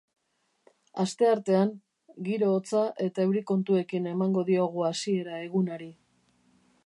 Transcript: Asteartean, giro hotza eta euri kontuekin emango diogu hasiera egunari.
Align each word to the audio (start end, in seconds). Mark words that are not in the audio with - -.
Asteartean, 1.03 1.73
giro 2.29 2.49
hotza 2.55 2.81
eta 3.09 3.25
euri 3.27 3.45
kontuekin 3.53 4.09
emango 4.15 4.45
diogu 4.51 4.87
hasiera 4.91 5.41
egunari. 5.49 5.93